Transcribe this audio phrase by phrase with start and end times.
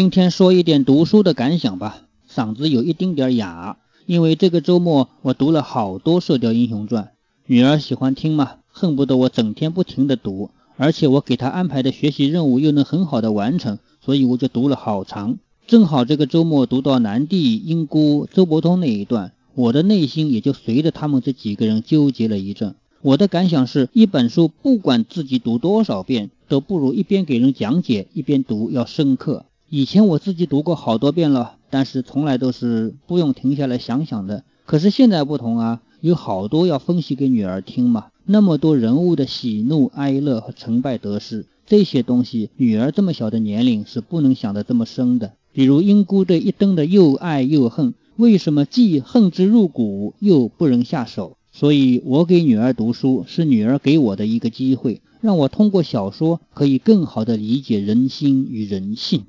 [0.00, 3.76] 今天说一点读书的感想吧，嗓子有一丁点哑，
[4.06, 7.04] 因为这个周末我读了好多《射雕英雄传》，
[7.44, 15.36] 女儿喜欢听嘛，恨不得我整天不停的读，而且我给她安排的学习任务又能很好的完成，所以我就读了好长。
[15.66, 22.74] 正好这个周末读到南帝、英姑、周伯通那一段，我的内心也就随着他们这几个人纠结了一阵。
[23.02, 29.44] 我的感想是一本书不管自己读多少遍，都不如一边给人讲解一边读要深刻。
[29.72, 34.42] 以前我自己读过好多遍了，但是从来都是不用停下来想想的。
[34.66, 45.34] 可是现在不同啊，有好多要分析给女儿听嘛，那么多人物的喜怒哀乐和成败得失，这些东西女儿这么小的年龄是不能想得这么深的。
[45.52, 51.36] 比如英姑对一灯的又爱又恨，为什么既恨之入骨又不忍下手？
[51.52, 59.26] 所以，我给女儿读书，是女儿给我的一个机会，让我通过小说可以更好地理解人心与人性。